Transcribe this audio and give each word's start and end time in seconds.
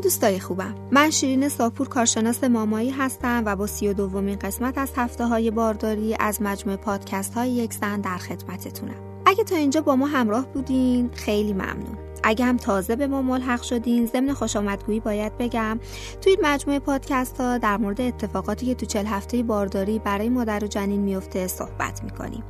دوستای 0.00 0.40
خوبم. 0.40 0.74
من 0.92 1.10
شیرین 1.10 1.48
ساپور 1.48 1.88
کارشناس 1.88 2.44
مامایی 2.44 2.90
هستم 2.90 3.42
و 3.46 3.56
با 3.56 3.66
سی 3.66 3.88
و 3.88 3.92
دومین 3.92 4.38
قسمت 4.38 4.78
از 4.78 4.90
هفته 4.96 5.26
های 5.26 5.50
بارداری 5.50 6.16
از 6.20 6.42
مجموعه 6.42 6.76
پادکست 6.76 7.34
های 7.34 7.50
یک 7.50 7.72
زن 7.74 8.00
در 8.00 8.18
خدمتتونم. 8.18 9.22
اگه 9.26 9.44
تا 9.44 9.56
اینجا 9.56 9.80
با 9.80 9.96
ما 9.96 10.06
همراه 10.06 10.46
بودین 10.46 11.10
خیلی 11.12 11.52
ممنون. 11.52 11.98
اگه 12.24 12.44
هم 12.44 12.56
تازه 12.56 12.96
به 12.96 13.06
ما 13.06 13.22
ملحق 13.22 13.62
شدین 13.62 14.06
ضمن 14.06 14.32
خوش 14.32 14.56
آمدگویی 14.56 15.00
باید 15.00 15.38
بگم 15.38 15.80
توی 16.20 16.36
مجموعه 16.42 16.78
پادکست 16.78 17.40
ها 17.40 17.58
در 17.58 17.76
مورد 17.76 18.00
اتفاقاتی 18.00 18.66
که 18.66 18.74
تو 18.74 18.86
چل 18.86 19.06
هفته 19.06 19.42
بارداری 19.42 19.98
برای 19.98 20.28
مادر 20.28 20.64
و 20.64 20.66
جنین 20.66 21.00
میفته 21.00 21.46
صحبت 21.46 22.04
می‌کنیم. 22.04 22.44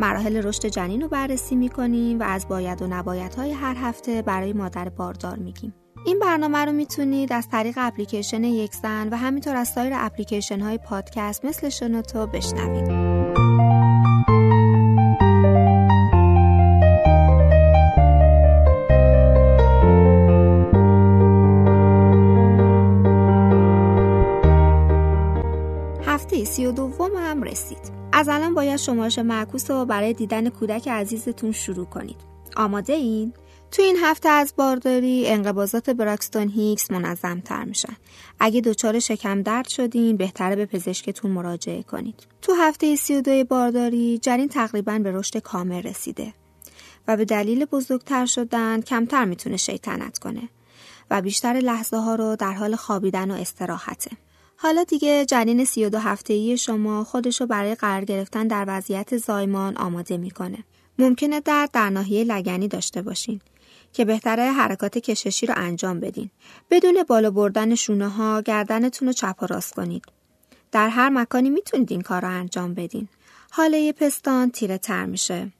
مراحل 0.00 0.36
رشد 0.36 0.66
جنین 0.66 1.02
رو 1.02 1.08
بررسی 1.08 1.56
می‌کنیم 1.56 2.20
و 2.20 2.22
از 2.22 2.48
باید 2.48 2.82
و 2.82 2.86
نباید 2.86 3.34
های 3.34 3.52
هر 3.52 3.76
هفته 3.78 4.22
برای 4.22 4.52
مادر 4.52 4.88
باردار 4.88 5.36
میگیم. 5.36 5.74
این 6.06 6.18
برنامه 6.18 6.58
رو 6.58 6.72
می‌تونید 6.72 7.32
از 7.32 7.48
طریق 7.48 7.74
اپلیکیشن 7.76 8.44
یک 8.44 8.74
زن 8.74 9.08
و 9.08 9.16
همینطور 9.16 9.56
از 9.56 9.68
سایر 9.68 9.92
اپلیکیشن 9.96 10.60
های 10.60 10.78
پادکست 10.78 11.44
مثل 11.44 11.68
شنوتو 11.68 12.26
بشنوید. 12.26 12.90
هفته 26.06 26.44
سی 26.44 26.66
و 26.66 26.72
دوم 26.72 27.10
هم 27.16 27.42
رسید. 27.42 27.78
از 28.12 28.28
الان 28.28 28.54
باید 28.54 28.76
شمارش 28.76 29.18
معکوس 29.18 29.70
رو 29.70 29.84
برای 29.84 30.12
دیدن 30.12 30.48
کودک 30.48 30.88
عزیزتون 30.88 31.52
شروع 31.52 31.86
کنید. 31.86 32.16
آماده 32.56 32.92
این؟ 32.92 33.32
تو 33.72 33.82
این 33.82 33.96
هفته 34.02 34.28
از 34.28 34.54
بارداری 34.56 35.28
انقباضات 35.28 35.90
براکستون 35.90 36.48
هیکس 36.48 36.90
منظم 36.90 37.40
تر 37.40 37.64
میشن. 37.64 37.96
اگه 38.40 38.60
دچار 38.60 38.98
شکم 38.98 39.42
درد 39.42 39.68
شدین 39.68 40.16
بهتره 40.16 40.56
به 40.56 40.66
پزشکتون 40.66 41.30
مراجعه 41.30 41.82
کنید. 41.82 42.26
تو 42.42 42.54
هفته 42.54 42.96
32 42.96 43.44
بارداری 43.44 44.18
جنین 44.18 44.48
تقریبا 44.48 44.98
به 44.98 45.12
رشد 45.12 45.38
کامل 45.38 45.82
رسیده 45.82 46.34
و 47.08 47.16
به 47.16 47.24
دلیل 47.24 47.64
بزرگتر 47.64 48.26
شدن 48.26 48.80
کمتر 48.80 49.24
می‌تونه 49.24 49.56
شیطنت 49.56 50.18
کنه 50.18 50.48
و 51.10 51.22
بیشتر 51.22 51.52
لحظه 51.52 51.96
ها 51.96 52.14
رو 52.14 52.36
در 52.36 52.52
حال 52.52 52.76
خوابیدن 52.76 53.30
و 53.30 53.34
استراحته. 53.34 54.10
حالا 54.56 54.84
دیگه 54.84 55.24
جنین 55.24 55.64
32 55.64 55.98
هفته 55.98 56.34
ای 56.34 56.56
شما 56.56 57.04
خودشو 57.04 57.46
برای 57.46 57.74
قرار 57.74 58.04
گرفتن 58.04 58.46
در 58.46 58.64
وضعیت 58.68 59.16
زایمان 59.16 59.76
آماده 59.76 60.16
می‌کنه. 60.16 60.64
ممکنه 60.98 61.40
درد 61.40 61.70
در 61.70 61.90
ناحیه 61.90 62.24
لگنی 62.24 62.68
داشته 62.68 63.02
باشین 63.02 63.40
که 63.92 64.04
بهتره 64.04 64.52
حرکات 64.52 64.98
کششی 64.98 65.46
رو 65.46 65.54
انجام 65.56 66.00
بدین. 66.00 66.30
بدون 66.70 67.04
بالا 67.08 67.30
بردن 67.30 67.74
شونه 67.74 68.08
ها 68.08 68.40
گردنتون 68.40 69.08
رو 69.08 69.12
چپ 69.12 69.36
و 69.42 69.46
راست 69.46 69.74
کنید. 69.74 70.04
در 70.72 70.88
هر 70.88 71.08
مکانی 71.08 71.50
می‌تونید 71.50 71.92
این 71.92 72.00
کار 72.00 72.22
رو 72.22 72.28
انجام 72.28 72.74
بدین. 72.74 73.08
حاله 73.50 73.92
پستان 73.92 74.50
تیره 74.50 74.78
تر 74.78 75.06
میشه. 75.06 75.52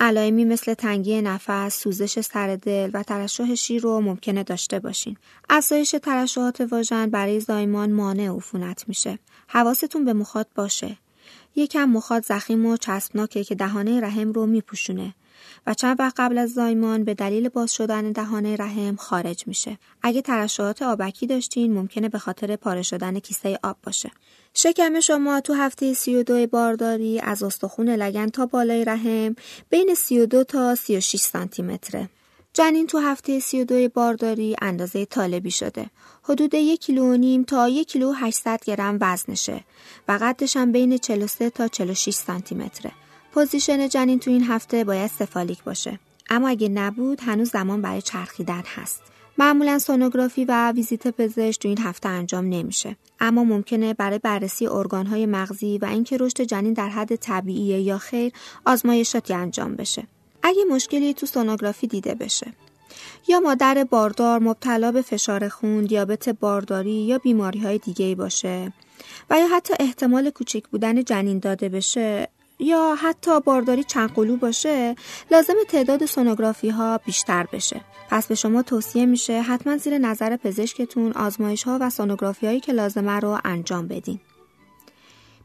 علائمی 0.00 0.44
مثل 0.44 0.74
تنگی 0.74 1.22
نفس، 1.22 1.80
سوزش 1.80 2.20
سر 2.20 2.56
دل 2.56 2.90
و 2.94 3.02
ترشح 3.02 3.54
شیر 3.54 3.82
رو 3.82 4.00
ممکنه 4.00 4.42
داشته 4.42 4.78
باشین. 4.78 5.16
افزایش 5.50 5.94
ترشحات 6.02 6.60
واژن 6.60 7.10
برای 7.10 7.40
زایمان 7.40 7.92
مانع 7.92 8.36
عفونت 8.36 8.84
میشه. 8.88 9.18
حواستون 9.48 10.04
به 10.04 10.12
مخاط 10.12 10.46
باشه. 10.54 10.96
یکم 11.56 11.84
مخاط 11.84 12.26
زخیم 12.26 12.66
و 12.66 12.76
چسبناکه 12.76 13.44
که 13.44 13.54
دهانه 13.54 14.00
رحم 14.00 14.32
رو 14.32 14.46
میپوشونه. 14.46 15.14
و 15.66 15.74
چند 15.74 16.00
وقت 16.00 16.14
قبل 16.16 16.38
از 16.38 16.52
زایمان 16.52 17.04
به 17.04 17.14
دلیل 17.14 17.48
باز 17.48 17.72
شدن 17.72 18.12
دهانه 18.12 18.56
رحم 18.56 18.96
خارج 18.96 19.44
میشه. 19.46 19.78
اگه 20.02 20.22
ترشحات 20.22 20.82
آبکی 20.82 21.26
داشتین 21.26 21.72
ممکنه 21.72 22.08
به 22.08 22.18
خاطر 22.18 22.56
پاره 22.56 22.82
شدن 22.82 23.18
کیسه 23.18 23.58
آب 23.62 23.76
باشه. 23.84 24.10
شکم 24.54 25.00
شما 25.00 25.40
تو 25.40 25.54
هفته 25.54 25.94
32 25.94 26.46
بارداری 26.46 27.20
از 27.20 27.42
استخون 27.42 27.88
لگن 27.88 28.28
تا 28.28 28.46
بالای 28.46 28.84
رحم 28.84 29.34
بین 29.70 29.94
32 29.94 30.44
تا 30.44 30.74
36 30.74 31.20
سانتی 31.20 31.62
متره. 31.62 32.08
جنین 32.52 32.86
تو 32.86 32.98
هفته 32.98 33.40
32 33.40 33.88
بارداری 33.88 34.56
اندازه 34.62 35.04
طالبی 35.04 35.50
شده. 35.50 35.86
حدود 36.22 36.54
یک 36.54 36.80
کیلو 36.80 37.12
و 37.12 37.16
نیم 37.16 37.44
تا 37.44 37.68
یک 37.68 37.88
کیلو 37.88 38.12
800 38.12 38.60
گرم 38.64 38.98
وزنشه 39.00 39.64
و 40.08 40.18
قدش 40.22 40.56
هم 40.56 40.72
بین 40.72 40.98
43 40.98 41.50
تا 41.50 41.68
46 41.68 42.14
سانتی 42.14 42.54
متره. 42.54 42.92
position 43.32 43.88
جنین 43.88 44.18
تو 44.18 44.30
این 44.30 44.44
هفته 44.44 44.84
باید 44.84 45.10
cephalic 45.18 45.64
باشه. 45.64 45.98
اما 46.30 46.48
اگه 46.48 46.68
نبود 46.68 47.20
هنوز 47.20 47.50
زمان 47.50 47.82
برای 47.82 48.02
چرخیدن 48.02 48.62
هست. 48.66 49.02
معمولا 49.40 49.78
سونوگرافی 49.78 50.44
و 50.44 50.72
ویزیت 50.72 51.08
پزشک 51.08 51.60
تو 51.60 51.68
این 51.68 51.78
هفته 51.78 52.08
انجام 52.08 52.44
نمیشه 52.48 52.96
اما 53.20 53.44
ممکنه 53.44 53.94
برای 53.94 54.18
بررسی 54.18 54.66
ارگانهای 54.66 55.26
مغزی 55.26 55.78
و 55.78 55.84
اینکه 55.84 56.16
رشد 56.16 56.40
جنین 56.40 56.72
در 56.72 56.88
حد 56.88 57.16
طبیعیه 57.16 57.80
یا 57.80 57.98
خیر 57.98 58.32
آزمایشاتی 58.64 59.34
انجام 59.34 59.76
بشه 59.76 60.06
اگه 60.42 60.64
مشکلی 60.70 61.14
تو 61.14 61.26
سونوگرافی 61.26 61.86
دیده 61.86 62.14
بشه 62.14 62.46
یا 63.28 63.40
مادر 63.40 63.84
باردار 63.90 64.38
مبتلا 64.38 64.92
به 64.92 65.02
فشار 65.02 65.48
خون، 65.48 65.84
دیابت 65.84 66.28
بارداری 66.28 66.90
یا 66.90 67.18
بیماری 67.18 67.58
های 67.58 67.78
دیگه 67.78 68.14
باشه 68.14 68.72
و 69.30 69.38
یا 69.38 69.56
حتی 69.56 69.74
احتمال 69.80 70.30
کوچک 70.30 70.68
بودن 70.68 71.04
جنین 71.04 71.38
داده 71.38 71.68
بشه 71.68 72.28
یا 72.60 72.94
حتی 73.02 73.40
بارداری 73.40 73.84
چند 73.84 74.14
قلو 74.14 74.36
باشه 74.36 74.96
لازم 75.30 75.54
تعداد 75.68 76.06
سونوگرافی 76.06 76.70
ها 76.70 76.98
بیشتر 76.98 77.46
بشه 77.52 77.80
پس 78.10 78.26
به 78.26 78.34
شما 78.34 78.62
توصیه 78.62 79.06
میشه 79.06 79.42
حتما 79.42 79.76
زیر 79.76 79.98
نظر 79.98 80.36
پزشکتون 80.36 81.12
آزمایش 81.12 81.62
ها 81.62 81.78
و 81.80 81.90
سونوگرافی 81.90 82.46
هایی 82.46 82.60
که 82.60 82.72
لازمه 82.72 83.20
رو 83.20 83.38
انجام 83.44 83.88
بدین 83.88 84.20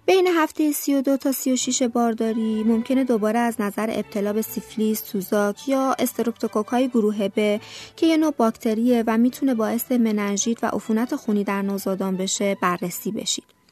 بین 0.05 0.27
هفته 0.27 0.71
32 0.71 1.17
تا 1.17 1.31
36 1.31 1.83
بارداری 1.83 2.63
ممکنه 2.63 3.03
دوباره 3.03 3.39
از 3.39 3.61
نظر 3.61 3.89
ابتلا 3.91 4.33
به 4.33 4.41
سیفلیس، 4.41 5.03
سوزاک 5.03 5.69
یا 5.69 5.95
استروپتوکوک 5.99 6.67
های 6.67 6.87
گروه 6.87 7.27
ب 7.27 7.59
که 7.95 8.07
یه 8.07 8.17
نوع 8.17 8.31
باکتریه 8.31 9.03
و 9.07 9.17
می‌تونه 9.17 9.55
باعث 9.55 9.91
مننژیت 9.91 10.63
و 10.63 10.67
عفونت 10.67 11.15
خونی 11.15 11.43
در 11.43 11.61
نوزادان 11.61 12.17
بشه 12.17 12.57
بررسی 12.61 13.11
بشید. 13.11 13.64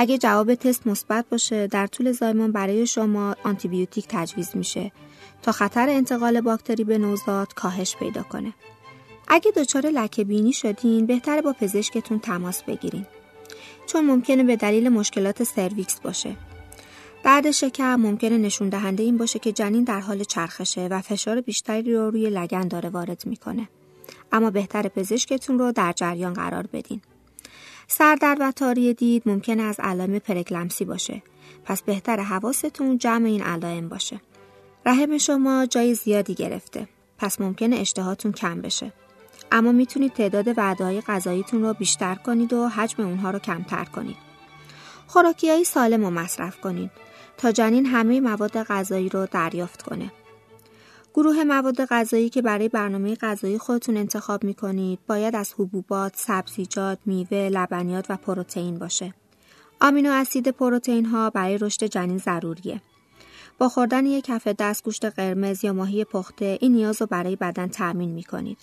اگه 0.00 0.18
جواب 0.18 0.54
تست 0.54 0.86
مثبت 0.86 1.24
باشه 1.30 1.66
در 1.66 1.86
طول 1.86 2.12
زایمان 2.12 2.52
برای 2.52 2.86
شما 2.86 3.36
آنتیبیوتیک 3.44 4.06
تجویز 4.08 4.56
میشه 4.56 4.92
تا 5.42 5.52
خطر 5.52 5.88
انتقال 5.88 6.40
باکتری 6.40 6.84
به 6.84 6.98
نوزاد 6.98 7.54
کاهش 7.54 7.96
پیدا 7.96 8.22
کنه. 8.22 8.52
اگه 9.28 9.50
دچار 9.50 9.86
لکه 9.86 10.24
بینی 10.24 10.52
شدین 10.52 11.06
بهتره 11.06 11.42
با 11.42 11.52
پزشکتون 11.52 12.18
تماس 12.18 12.62
بگیرین 12.62 13.06
چون 13.86 14.06
ممکنه 14.06 14.44
به 14.44 14.56
دلیل 14.56 14.88
مشکلات 14.88 15.44
سرویکس 15.44 16.00
باشه. 16.00 16.36
بعد 17.22 17.50
شکم 17.50 17.96
ممکنه 17.96 18.38
نشون 18.38 18.68
دهنده 18.68 19.02
این 19.02 19.16
باشه 19.16 19.38
که 19.38 19.52
جنین 19.52 19.84
در 19.84 20.00
حال 20.00 20.24
چرخشه 20.24 20.88
و 20.90 21.00
فشار 21.00 21.40
بیشتری 21.40 21.94
رو 21.94 22.10
روی 22.10 22.30
لگن 22.30 22.68
داره 22.68 22.88
وارد 22.88 23.22
می‌کنه. 23.26 23.68
اما 24.32 24.50
بهتر 24.50 24.88
پزشکتون 24.88 25.58
رو 25.58 25.72
در 25.72 25.92
جریان 25.92 26.32
قرار 26.32 26.66
بدین. 26.72 27.00
سردرد 27.90 28.40
و 28.40 28.52
تاری 28.52 28.94
دید 28.94 29.22
ممکنه 29.26 29.62
از 29.62 29.80
علائم 29.80 30.18
پرکلمسی 30.18 30.84
باشه. 30.84 31.22
پس 31.64 31.82
بهتر 31.82 32.20
حواستون 32.20 32.98
جمع 32.98 33.26
این 33.26 33.42
علائم 33.42 33.88
باشه. 33.88 34.20
رحم 34.86 35.18
شما 35.18 35.66
جای 35.66 35.94
زیادی 35.94 36.34
گرفته. 36.34 36.88
پس 37.18 37.40
ممکنه 37.40 37.76
اشتهاتون 37.76 38.32
کم 38.32 38.60
بشه. 38.60 38.92
اما 39.52 39.72
می‌تونید 39.72 40.12
تعداد 40.12 40.58
وعده 40.58 40.84
های 40.84 41.00
غذاییتون 41.00 41.62
رو 41.62 41.74
بیشتر 41.74 42.14
کنید 42.14 42.52
و 42.52 42.68
حجم 42.68 43.02
اونها 43.02 43.30
رو 43.30 43.38
کمتر 43.38 43.84
کنید. 43.84 44.16
خوراکی 45.06 45.50
های 45.50 45.64
سالم 45.64 46.04
رو 46.04 46.10
مصرف 46.10 46.60
کنید 46.60 46.90
تا 47.36 47.52
جنین 47.52 47.86
همه 47.86 48.20
مواد 48.20 48.62
غذایی 48.62 49.08
رو 49.08 49.26
دریافت 49.26 49.82
کنه. 49.82 50.12
گروه 51.18 51.44
مواد 51.44 51.84
غذایی 51.84 52.28
که 52.28 52.42
برای 52.42 52.68
برنامه 52.68 53.14
غذایی 53.14 53.58
خودتون 53.58 53.96
انتخاب 53.96 54.44
می 54.44 54.54
کنید 54.54 54.98
باید 55.06 55.36
از 55.36 55.54
حبوبات، 55.58 56.12
سبزیجات، 56.16 56.98
میوه، 57.06 57.48
لبنیات 57.52 58.06
و 58.08 58.16
پروتئین 58.16 58.78
باشه. 58.78 59.14
آمینو 59.80 60.10
اسید 60.12 60.48
پروتئین 60.48 61.04
ها 61.04 61.30
برای 61.30 61.58
رشد 61.58 61.84
جنین 61.84 62.18
ضروریه. 62.18 62.80
با 63.58 63.68
خوردن 63.68 64.06
یک 64.06 64.24
کف 64.24 64.48
دست 64.48 64.84
گوشت 64.84 65.04
قرمز 65.04 65.64
یا 65.64 65.72
ماهی 65.72 66.04
پخته 66.04 66.58
این 66.60 66.72
نیاز 66.72 67.00
رو 67.00 67.06
برای 67.06 67.36
بدن 67.36 67.68
تأمین 67.68 68.10
می 68.10 68.24
کنید. 68.24 68.58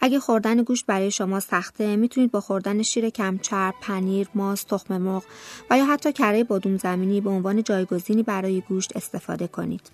اگه 0.00 0.20
خوردن 0.20 0.62
گوشت 0.62 0.86
برای 0.86 1.10
شما 1.10 1.40
سخته 1.40 1.96
می‌تونید 1.96 2.30
با 2.30 2.40
خوردن 2.40 2.82
شیر 2.82 3.10
کمچرب، 3.10 3.74
پنیر، 3.80 4.28
ماست، 4.34 4.68
تخم 4.68 4.98
مرغ 4.98 5.24
و 5.70 5.78
یا 5.78 5.84
حتی 5.84 6.12
کره 6.12 6.44
بادوم 6.44 6.76
زمینی 6.76 7.20
به 7.20 7.30
عنوان 7.30 7.62
جایگزینی 7.62 8.22
برای 8.22 8.60
گوشت 8.60 8.96
استفاده 8.96 9.46
کنید. 9.46 9.90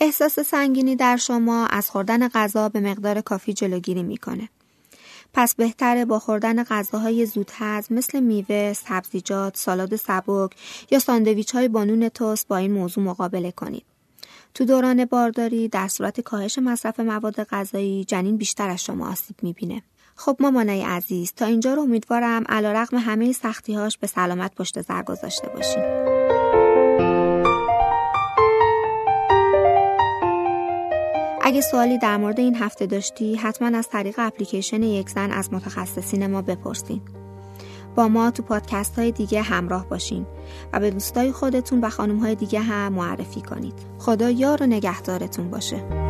احساس 0.00 0.40
سنگینی 0.40 0.96
در 0.96 1.16
شما 1.16 1.66
از 1.66 1.90
خوردن 1.90 2.28
غذا 2.28 2.68
به 2.68 2.80
مقدار 2.80 3.20
کافی 3.20 3.52
جلوگیری 3.52 4.02
می‌کنه. 4.02 4.48
پس 5.34 5.54
بهتره 5.54 6.04
با 6.04 6.18
خوردن 6.18 6.64
غذاهای 6.64 7.26
زود 7.26 7.50
هضم 7.54 7.94
مثل 7.94 8.20
میوه، 8.20 8.72
سبزیجات، 8.72 9.56
سالاد 9.56 9.96
سبک 9.96 10.50
یا 10.90 10.98
ساندویچ 10.98 11.54
های 11.54 11.68
بانون 11.68 12.08
توست 12.08 12.48
با 12.48 12.56
این 12.56 12.72
موضوع 12.72 13.04
مقابله 13.04 13.50
کنید. 13.50 13.84
تو 14.54 14.64
دوران 14.64 15.04
بارداری 15.04 15.68
در 15.68 15.88
صورت 15.88 16.20
کاهش 16.20 16.58
مصرف 16.58 17.00
مواد 17.00 17.44
غذایی 17.44 18.04
جنین 18.04 18.36
بیشتر 18.36 18.68
از 18.68 18.84
شما 18.84 19.10
آسیب 19.10 19.36
می‌بینه. 19.42 19.82
خب 20.16 20.36
مامانای 20.40 20.82
عزیز 20.82 21.32
تا 21.32 21.46
اینجا 21.46 21.74
رو 21.74 21.82
امیدوارم 21.82 22.44
علا 22.48 22.72
رقم 22.72 22.96
همه 22.96 23.32
سختیهاش 23.32 23.98
به 23.98 24.06
سلامت 24.06 24.54
پشت 24.54 24.82
سر 24.82 25.02
گذاشته 25.02 25.48
باشین 25.48 26.15
اگه 31.46 31.60
سوالی 31.60 31.98
در 31.98 32.16
مورد 32.16 32.40
این 32.40 32.54
هفته 32.54 32.86
داشتی 32.86 33.36
حتما 33.36 33.78
از 33.78 33.88
طریق 33.88 34.14
اپلیکیشن 34.18 34.82
یک 34.82 35.10
زن 35.10 35.30
از 35.30 35.52
متخصصین 35.52 36.26
ما 36.26 36.42
بپرسین. 36.42 37.00
با 37.94 38.08
ما 38.08 38.30
تو 38.30 38.42
پادکست 38.42 38.98
های 38.98 39.12
دیگه 39.12 39.42
همراه 39.42 39.88
باشین 39.88 40.26
و 40.72 40.80
به 40.80 40.90
دوستای 40.90 41.32
خودتون 41.32 41.80
و 41.80 41.90
خانم 41.90 42.18
های 42.18 42.34
دیگه 42.34 42.60
هم 42.60 42.92
معرفی 42.92 43.40
کنید. 43.40 43.74
خدا 43.98 44.30
یار 44.30 44.62
و 44.62 44.66
نگهدارتون 44.66 45.50
باشه. 45.50 46.05